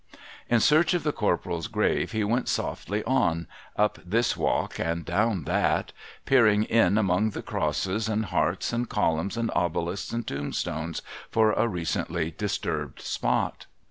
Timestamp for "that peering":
5.71-6.63